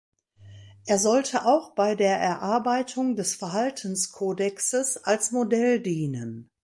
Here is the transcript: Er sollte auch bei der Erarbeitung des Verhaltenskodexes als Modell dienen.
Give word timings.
Er 0.87 0.97
sollte 0.97 1.45
auch 1.45 1.75
bei 1.75 1.93
der 1.93 2.17
Erarbeitung 2.17 3.15
des 3.15 3.35
Verhaltenskodexes 3.35 4.97
als 5.03 5.31
Modell 5.31 5.79
dienen. 5.79 6.49